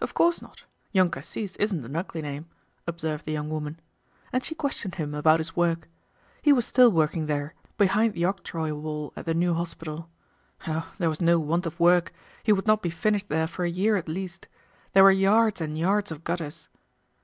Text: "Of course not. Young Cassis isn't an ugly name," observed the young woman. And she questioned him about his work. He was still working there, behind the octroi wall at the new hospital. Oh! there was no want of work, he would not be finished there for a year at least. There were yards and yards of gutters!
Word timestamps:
"Of 0.00 0.14
course 0.14 0.40
not. 0.40 0.62
Young 0.92 1.10
Cassis 1.10 1.56
isn't 1.56 1.84
an 1.84 1.96
ugly 1.96 2.22
name," 2.22 2.46
observed 2.86 3.24
the 3.24 3.32
young 3.32 3.50
woman. 3.50 3.80
And 4.32 4.44
she 4.44 4.54
questioned 4.54 4.94
him 4.94 5.16
about 5.16 5.40
his 5.40 5.56
work. 5.56 5.88
He 6.42 6.52
was 6.52 6.64
still 6.64 6.92
working 6.92 7.26
there, 7.26 7.54
behind 7.76 8.14
the 8.14 8.22
octroi 8.24 8.70
wall 8.70 9.12
at 9.16 9.26
the 9.26 9.34
new 9.34 9.54
hospital. 9.54 10.08
Oh! 10.68 10.88
there 10.98 11.08
was 11.10 11.20
no 11.20 11.40
want 11.40 11.66
of 11.66 11.80
work, 11.80 12.12
he 12.44 12.52
would 12.52 12.68
not 12.68 12.82
be 12.82 12.90
finished 12.90 13.28
there 13.28 13.48
for 13.48 13.64
a 13.64 13.68
year 13.68 13.96
at 13.96 14.08
least. 14.08 14.46
There 14.92 15.02
were 15.02 15.10
yards 15.10 15.60
and 15.60 15.76
yards 15.76 16.12
of 16.12 16.22
gutters! 16.22 16.68